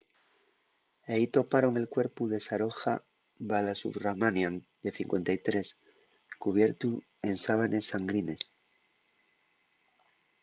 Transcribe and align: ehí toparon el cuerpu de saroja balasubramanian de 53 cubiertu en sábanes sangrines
ehí 1.13 1.25
toparon 1.35 1.75
el 1.81 1.87
cuerpu 1.95 2.23
de 2.33 2.39
saroja 2.47 2.93
balasubramanian 3.49 4.55
de 4.83 4.89
53 4.97 5.77
cubiertu 6.43 6.89
en 7.29 7.35
sábanes 7.45 7.83
sangrines 7.91 8.41